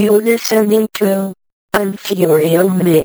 You 0.00 0.12
listening 0.12 0.88
to 0.94 1.34
Unfurio 1.74 2.72
Mix. 2.72 3.04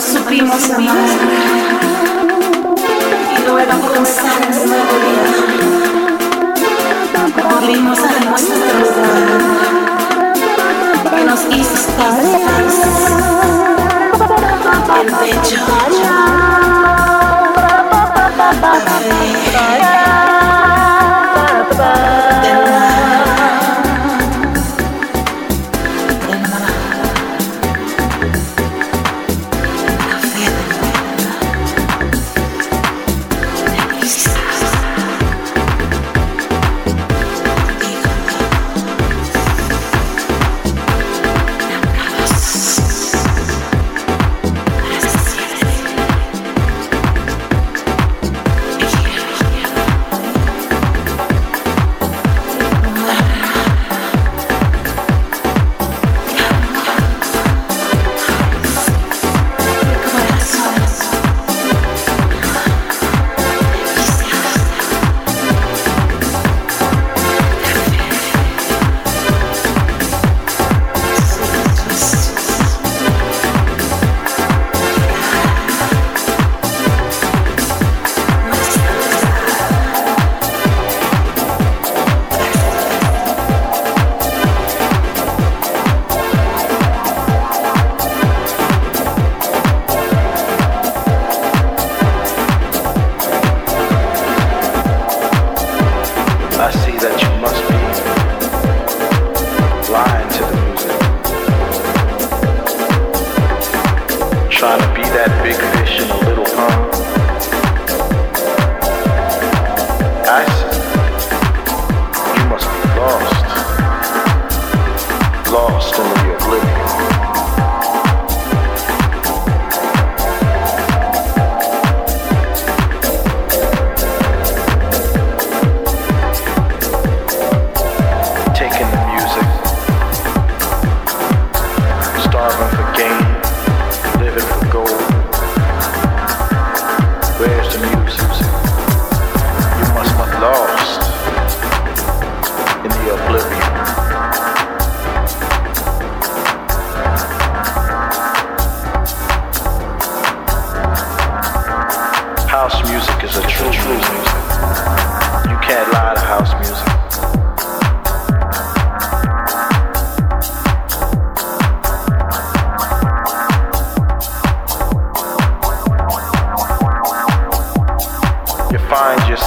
supimos 0.00 0.70
amar 0.70 0.96
y 3.36 3.42
luego 3.46 3.72
comenzamos 3.80 4.56
nuevo 4.66 4.94
día. 5.04 5.26
Volvimos 7.50 7.98
a 7.98 8.20
nuestro 8.24 8.56
lugar 8.80 9.28
que 11.10 11.24
nos 11.24 11.40
hizo 11.50 11.74
estar 11.74 12.18
el 15.00 15.08
pecho. 15.16 15.58
La 18.62 18.74
fe. 18.74 20.29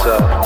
myself. 0.04 0.43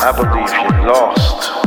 I 0.00 0.12
believe 0.12 0.86
lost, 0.86 0.86
lost 0.86 1.57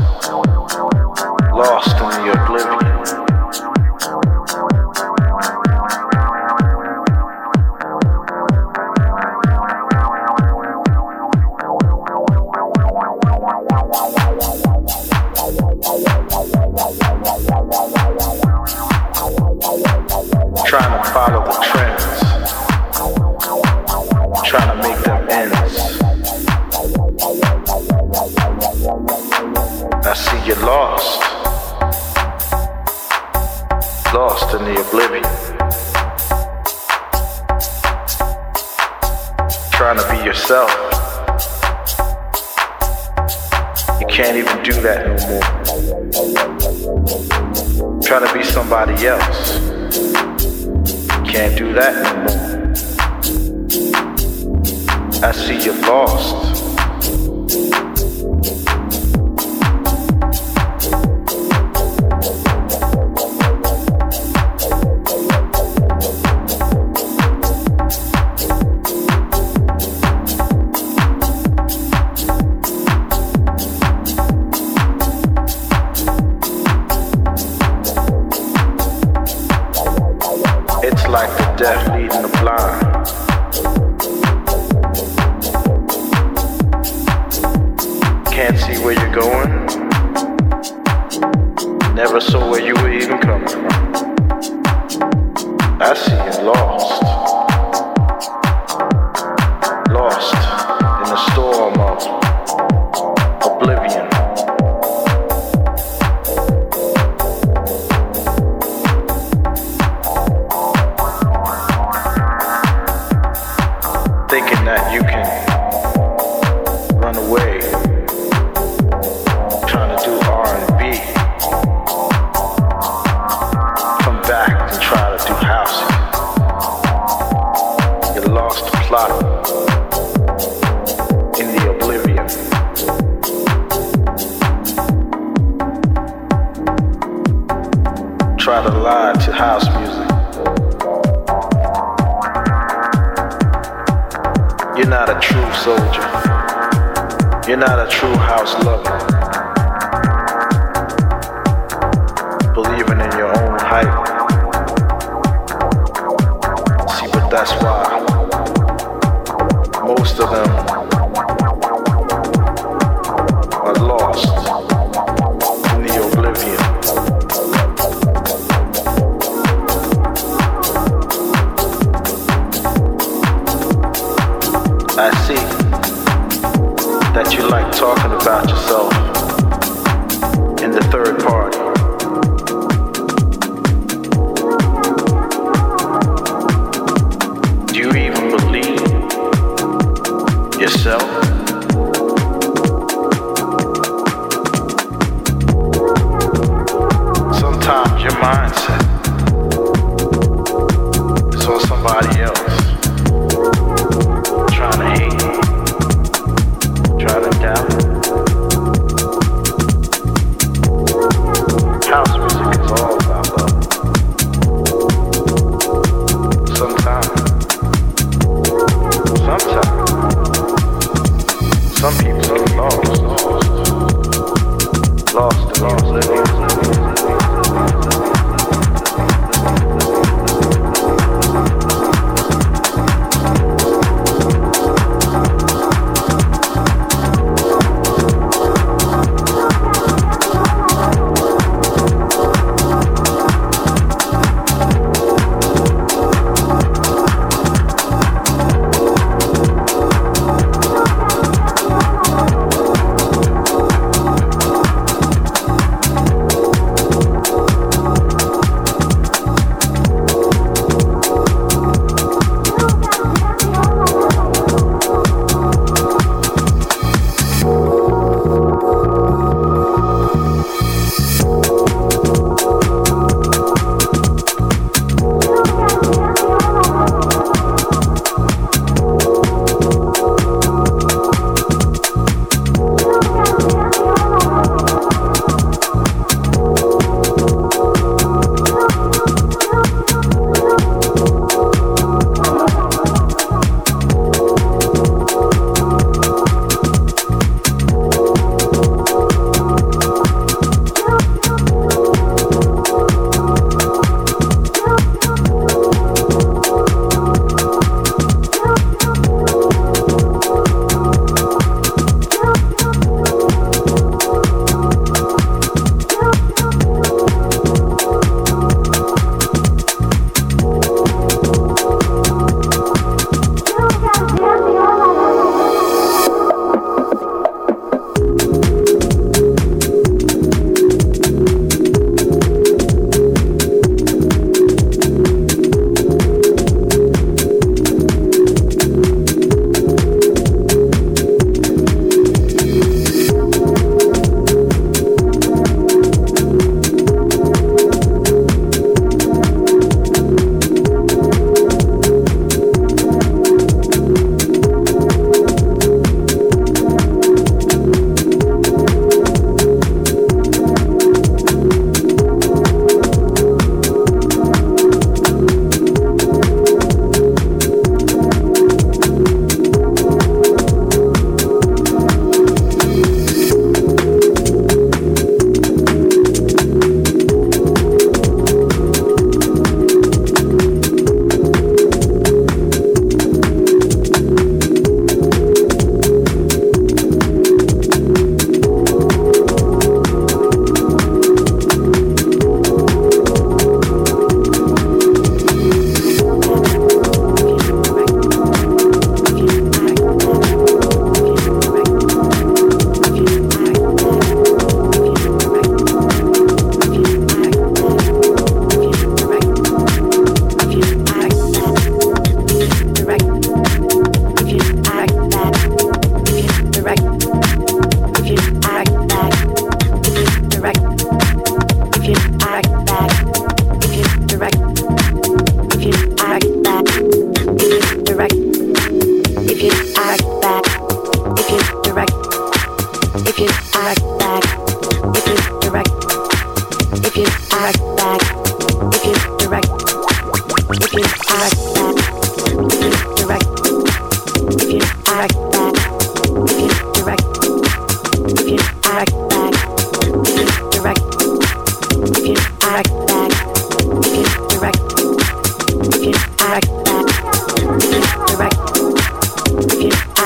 lost. 225.61 225.90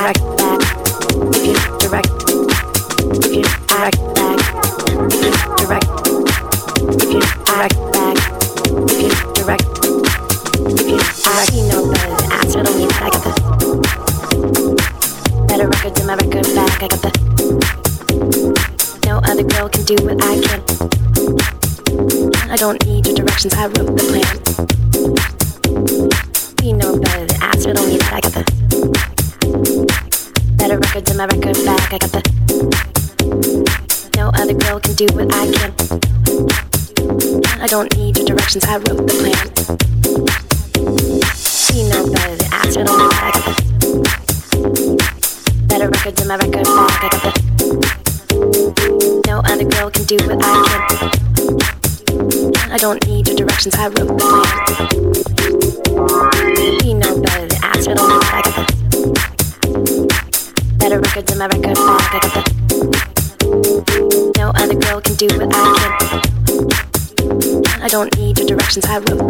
direct. 0.06 0.35
I 23.54 23.66
wrote 23.66 23.86
the 23.86 23.92
plan. 24.10 24.36
You 26.64 26.72
know 26.72 26.98
better 26.98 27.26
than 27.26 27.42
ask, 27.42 27.64
don't 27.64 27.88
need 27.88 28.00
that. 28.00 28.12
I 28.14 28.20
got 28.20 28.32
the 28.32 28.42
better 30.56 30.78
records 30.78 31.10
in 31.10 31.16
my 31.16 31.26
record 31.26 31.54
bag. 31.64 31.92
I 31.92 31.98
got 31.98 32.10
the 32.12 32.22
no 34.16 34.30
other 34.34 34.54
girl 34.54 34.80
can 34.80 34.94
do 34.94 35.06
what 35.14 35.32
I 35.32 35.46
can. 35.52 35.72
I 37.60 37.66
don't 37.66 37.94
need 37.96 38.16
your 38.16 38.26
directions. 38.26 38.64
I 38.64 38.78
wrote 38.78 38.96
the 38.96 39.04
plan. 39.06 39.76
you 42.66 42.72
don't 42.82 42.98
need 42.98 43.10
that. 43.10 43.46
I 52.72 52.78
got 52.78 53.00
the 53.00 53.15
instructions, 53.56 53.74
I 53.76 53.86
wrote 53.88 54.08
the 54.08 54.14
melody. 54.14 54.84
We 56.84 56.92
know 56.94 57.20
better 57.20 57.46
than 57.46 57.64
ask, 57.64 57.88
but 57.88 57.98
only 57.98 58.16
I 58.16 58.42
got 58.42 58.44
the 58.44 58.62
better 60.78 60.98
records 61.00 61.28
than 61.28 61.38
my 61.38 61.46
record 61.46 61.74
bag. 61.74 62.12
I 62.12 62.42
no 64.36 64.50
other 64.56 64.74
girl 64.74 65.00
can 65.00 65.14
do 65.14 65.26
what 65.38 65.48
I 65.54 65.56
can. 65.78 65.94
I 67.82 67.88
don't 67.88 68.16
need 68.18 68.38
your 68.38 68.46
directions, 68.48 68.84
I 68.86 68.98
wrote. 68.98 69.25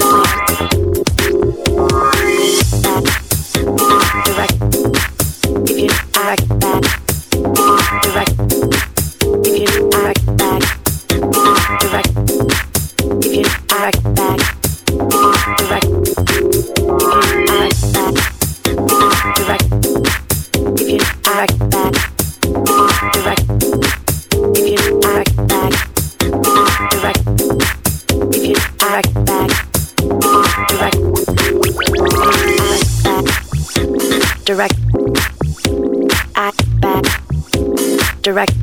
direct. 38.26 38.54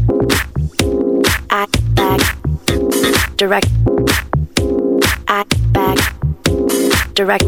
Act 1.49 1.95
back. 1.95 2.19
Direct. 3.38 3.69
Act 5.30 5.56
back. 5.71 5.97
Direct. 7.13 7.45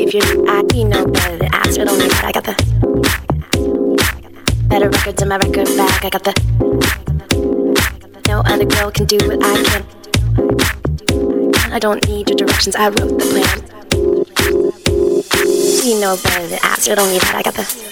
If 0.00 0.14
you're 0.14 0.48
I, 0.48 0.62
you 0.72 0.88
know 0.88 1.04
better. 1.04 1.36
Than 1.36 1.52
ask 1.52 1.78
it 1.78 1.88
only 1.88 2.06
I 2.06 2.32
got 2.32 2.44
the 2.44 2.54
better 4.66 4.88
records 4.88 5.20
in 5.20 5.28
my 5.28 5.36
record 5.36 5.66
bag. 5.76 6.06
I 6.06 6.08
got 6.08 6.24
the 6.24 6.32
no 8.26 8.40
other 8.46 8.64
girl 8.64 8.90
can 8.90 9.04
do 9.04 9.18
what 9.28 9.44
I 9.44 9.62
can. 9.62 9.84
I 11.70 11.78
don't 11.78 12.08
need 12.08 12.30
your 12.30 12.36
directions. 12.36 12.76
I 12.76 12.86
wrote 12.86 13.18
the 13.18 13.26
plan 13.30 13.63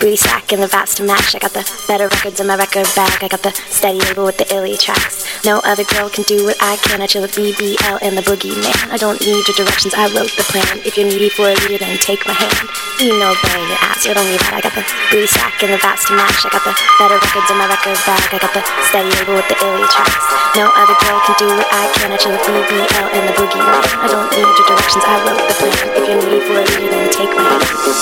booty 0.03 0.17
sack 0.17 0.53
and 0.53 0.63
the 0.63 0.69
to 0.69 1.03
match. 1.05 1.35
I 1.35 1.39
got 1.39 1.53
the 1.55 1.65
better 1.89 2.09
records 2.09 2.41
in 2.41 2.47
my 2.47 2.57
record 2.57 2.91
bag. 2.95 3.23
I 3.23 3.29
got 3.29 3.43
the 3.43 3.53
steady 3.71 4.01
label 4.01 4.27
with 4.27 4.37
the 4.37 4.47
illy 4.53 4.77
tracks. 4.77 5.25
No 5.45 5.63
other 5.65 5.85
girl 5.85 6.11
can 6.11 6.25
do 6.25 6.45
what 6.45 6.59
I 6.61 6.77
can. 6.83 7.01
I 7.01 7.07
chill 7.07 7.23
with 7.23 7.33
BBL 7.33 8.03
and 8.03 8.19
the 8.19 8.23
boogie 8.23 8.53
man. 8.59 8.91
I 8.91 8.99
don't 8.99 9.21
need 9.23 9.47
your 9.47 9.57
directions, 9.57 9.95
I 9.95 10.11
wrote 10.13 10.35
the 10.37 10.45
plan. 10.51 10.83
If 10.85 10.99
you're 10.99 11.07
needy 11.07 11.31
for 11.31 11.49
a 11.49 11.55
leader, 11.55 11.79
then 11.79 11.97
take 11.99 12.27
my 12.27 12.35
hand. 12.35 12.69
You 12.99 13.15
know 13.19 13.33
better 13.41 13.63
ask, 13.79 14.05
don't 14.05 14.19
that. 14.19 14.59
I 14.59 14.61
got 14.61 14.75
the 14.75 14.85
booty 15.11 15.31
sack 15.31 15.63
and 15.63 15.73
the 15.73 15.79
vats 15.79 16.05
to 16.11 16.19
match. 16.19 16.43
I 16.43 16.51
got 16.51 16.67
the 16.67 16.75
better 16.99 17.17
records 17.17 17.49
in 17.49 17.57
my 17.57 17.71
record 17.71 17.99
bag. 18.03 18.27
I 18.35 18.39
got 18.43 18.53
the 18.53 18.63
steady 18.91 19.11
label 19.23 19.39
with 19.39 19.49
the 19.49 19.59
illy 19.63 19.87
tracks. 19.89 20.27
No 20.59 20.67
other 20.75 20.97
girl 20.99 21.19
can 21.25 21.35
do 21.39 21.47
what 21.47 21.69
I 21.71 21.87
can. 21.95 22.11
I 22.11 22.19
chill 22.19 22.35
with 22.35 22.43
BBL 22.43 23.07
and 23.15 23.25
the 23.31 23.35
boogie 23.39 23.63
man. 23.63 23.87
I 24.03 24.07
don't 24.11 24.29
need 24.35 24.43
your 24.45 24.67
directions, 24.67 25.05
I 25.07 25.15
wrote 25.23 25.43
the 25.47 25.55
plan. 25.55 25.79
If 25.95 26.03
you're 26.11 26.19
needy 26.19 26.41
for 26.43 26.59
a 26.59 26.65
leader, 26.67 26.91
then 26.91 27.07
take 27.15 27.31
my 27.33 27.47
hand. 27.47 28.02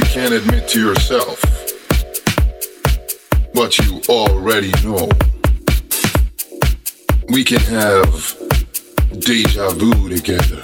can't 0.00 0.34
admit 0.34 0.68
to 0.68 0.80
yourself 0.80 1.40
what 3.52 3.78
you 3.78 4.00
already 4.08 4.72
know. 4.82 5.08
We 7.28 7.44
can 7.44 7.60
have 7.60 8.36
deja 9.20 9.70
vu 9.70 10.08
together, 10.08 10.62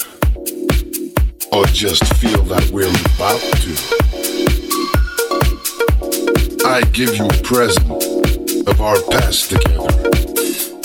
or 1.53 1.64
just 1.66 2.03
feel 2.14 2.43
that 2.45 2.68
we're 2.72 2.91
about 3.14 3.41
to. 3.62 3.72
I 6.66 6.83
give 6.93 7.14
you 7.16 7.26
a 7.26 7.43
present 7.43 7.89
of 8.66 8.81
our 8.81 9.01
past 9.11 9.51
together, 9.51 9.87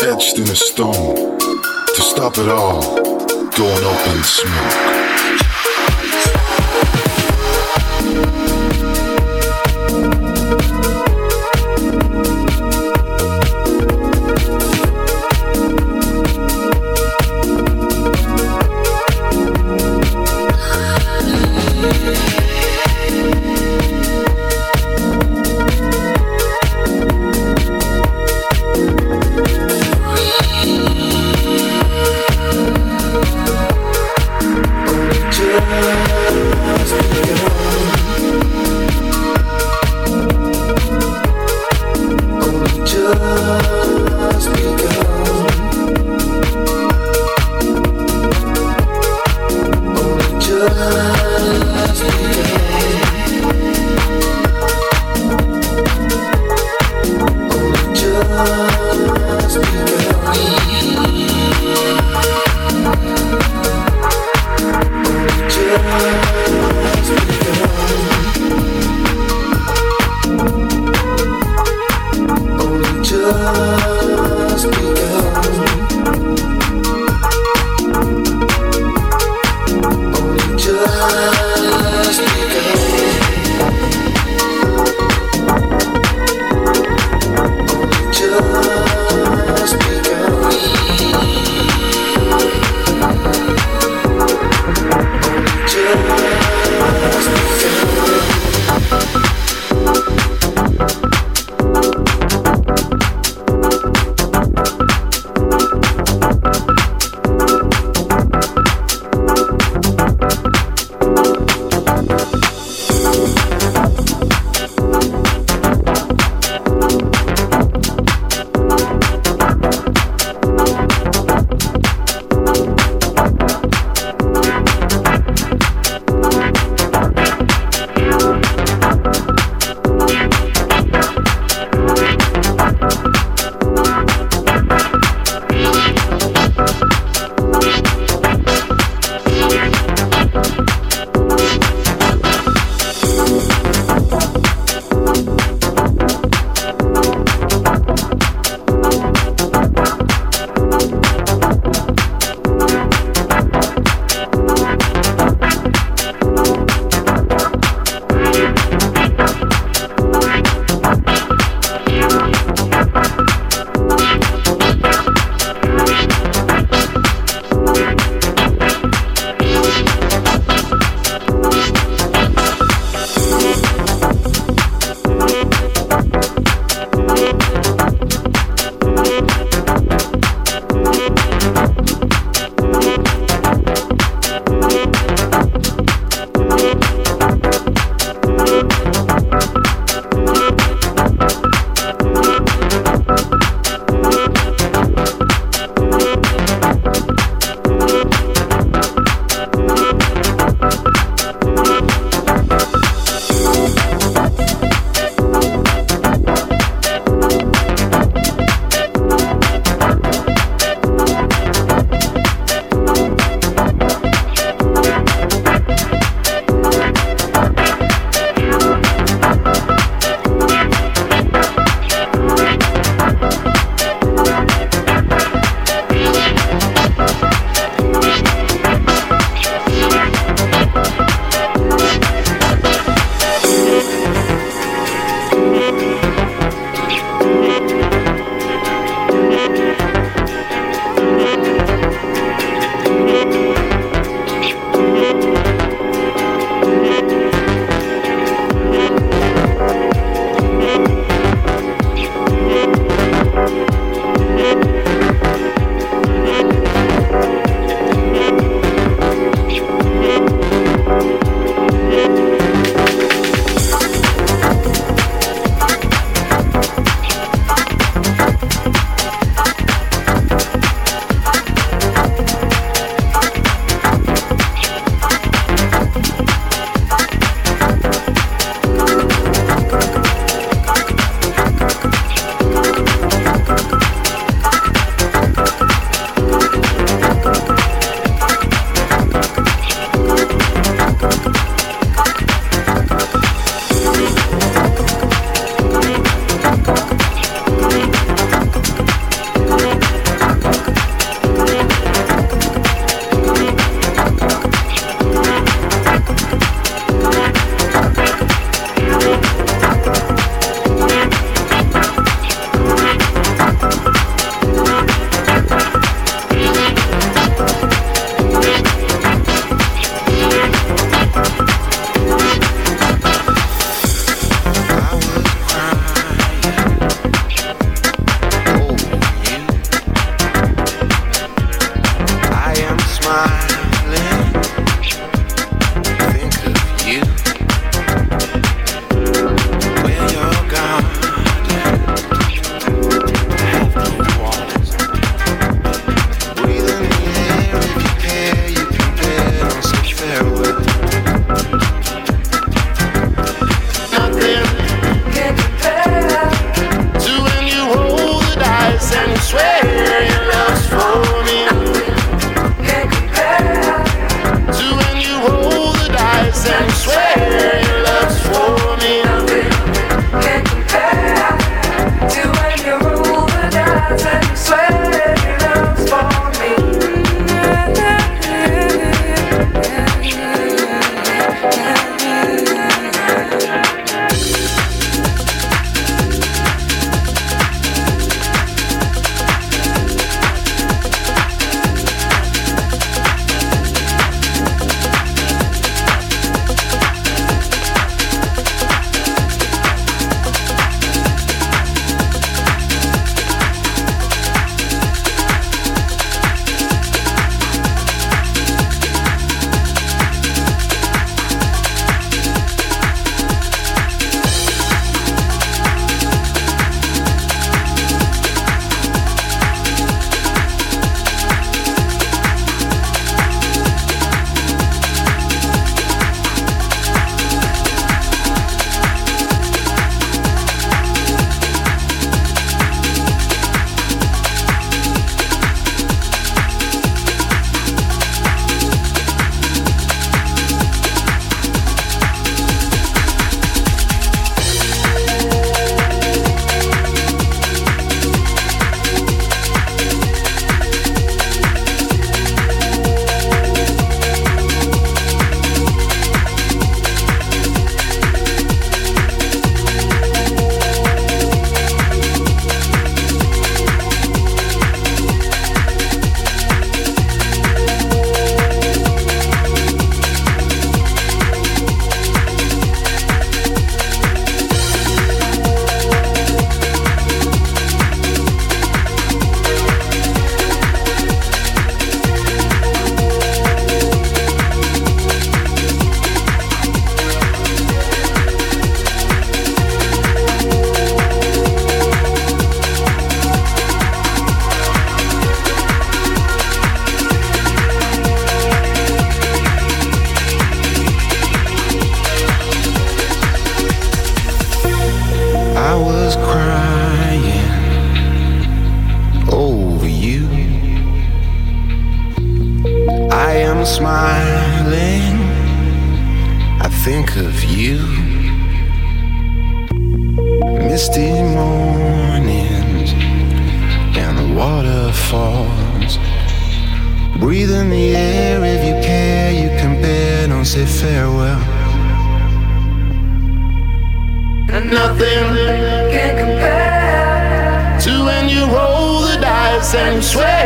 etched 0.08 0.38
in 0.38 0.44
a 0.44 0.56
stone, 0.56 1.40
to 1.40 2.02
stop 2.02 2.38
it 2.38 2.48
all 2.48 2.82
going 3.50 3.86
up 3.86 4.08
in 4.08 4.24
smoke. 4.24 4.95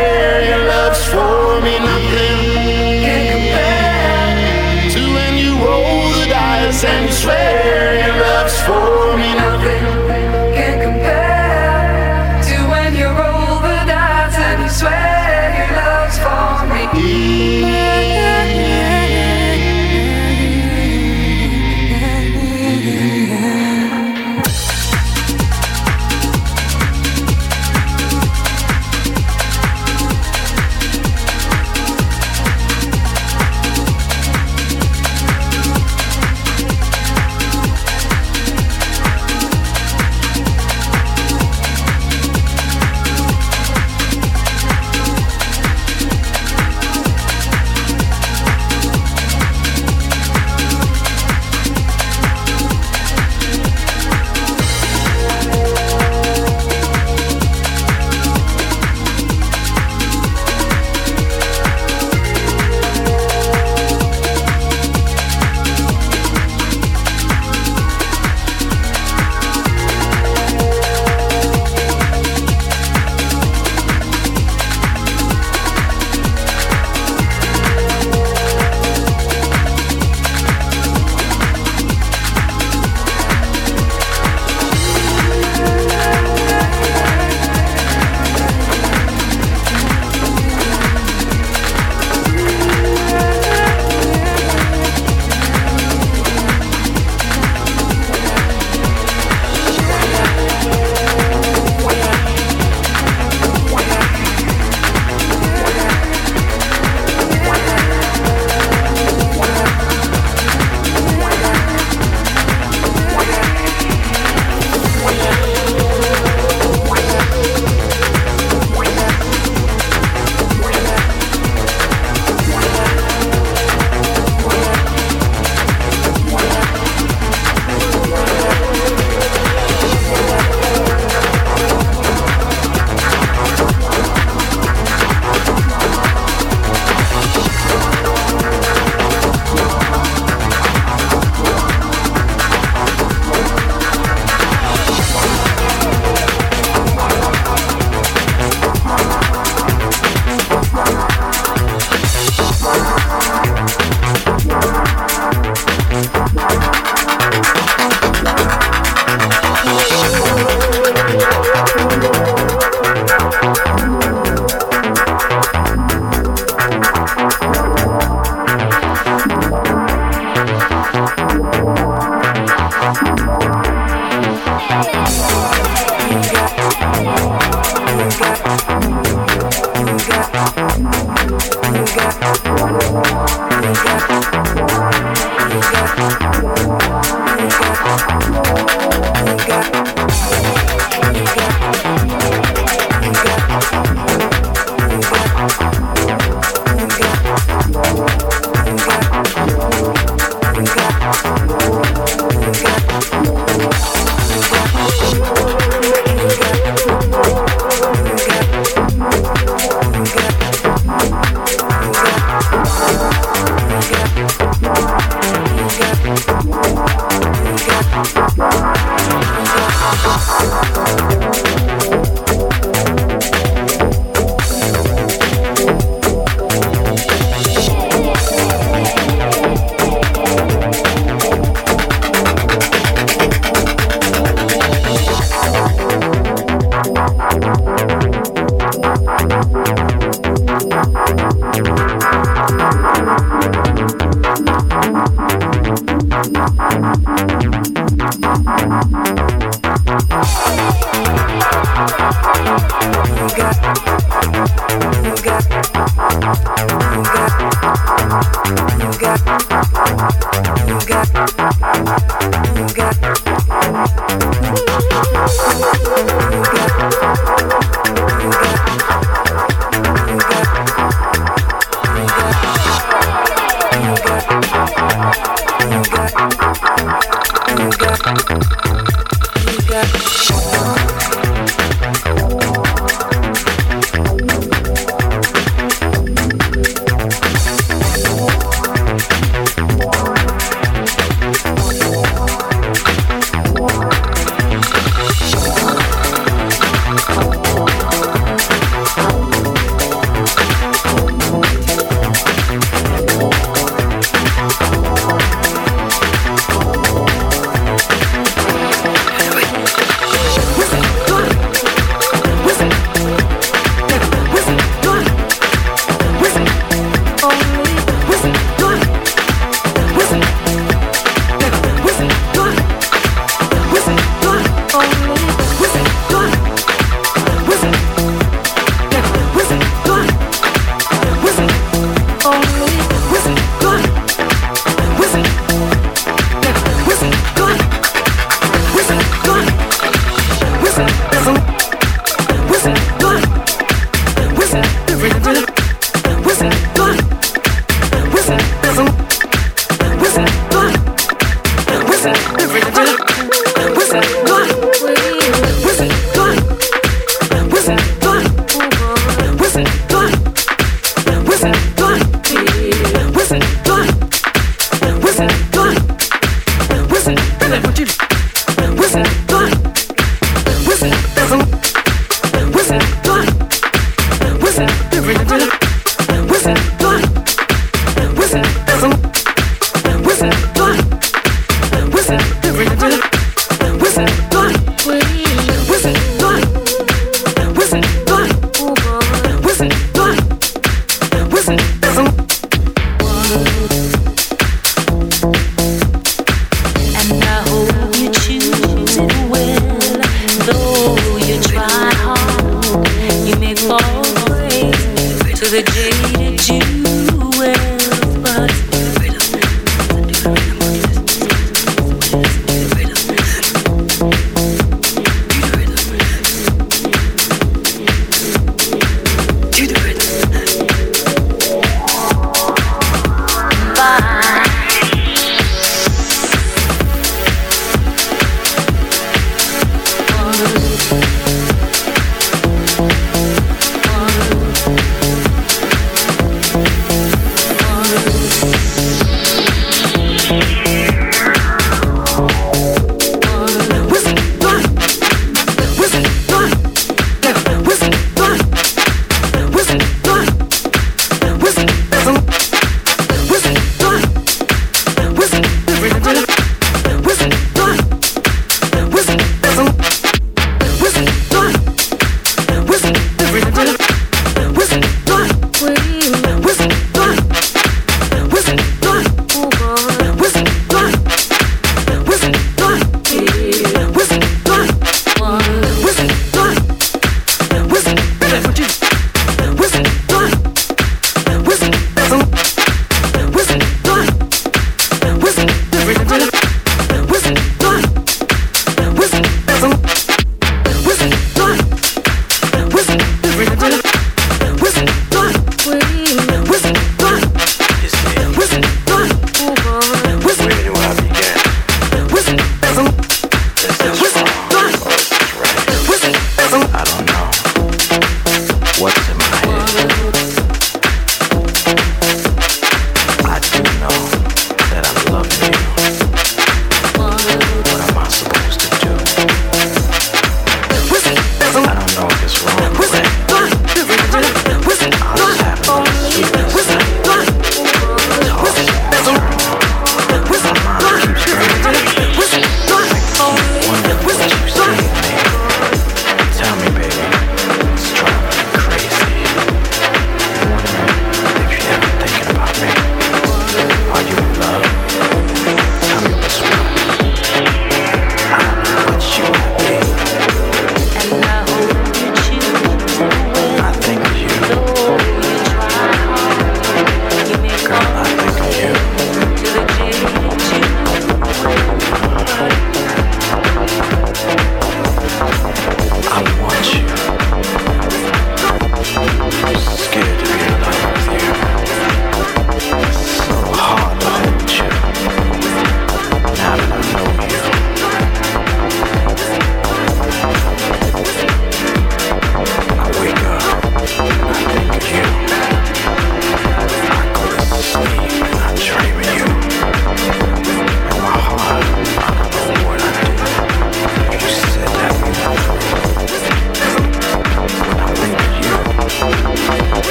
care 0.00 0.44
your 0.48 0.64
love's 0.66 1.04
for 1.04 1.60
me 1.60 1.78
now. 1.78 1.99